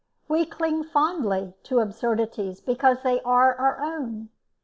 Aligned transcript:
We 0.27 0.47
cling 0.47 0.83
fondly 0.83 1.53
to 1.61 1.77
absurdities 1.77 2.59
because 2.59 3.03
they 3.03 3.21
are 3.21 3.53
our 3.53 3.79
own. 3.83 4.29